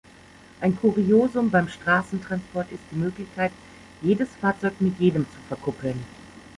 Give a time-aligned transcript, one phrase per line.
[0.61, 3.51] Ein Kuriosum beim Straßentransport ist die Möglichkeit,
[4.01, 6.03] jedes Fahrzeug mit jedem zu verkuppeln.